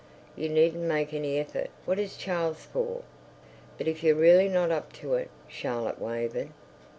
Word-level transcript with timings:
"You 0.35 0.49
needn't 0.49 0.81
make 0.85 1.13
any 1.13 1.37
effort. 1.37 1.69
What 1.85 1.99
is 1.99 2.17
Charles 2.17 2.65
for?" 2.65 3.03
"But 3.77 3.87
if 3.87 4.01
you're 4.03 4.15
really 4.15 4.49
not 4.49 4.71
up 4.71 4.91
to 4.93 5.13
it," 5.13 5.29
Charlotte 5.47 6.01
wavered. 6.01 6.49